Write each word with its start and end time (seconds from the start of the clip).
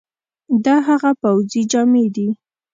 دا 0.65 0.75
هغه 0.87 1.11
پوځي 1.21 1.61
جامي 1.71 2.05
دي، 2.15 2.27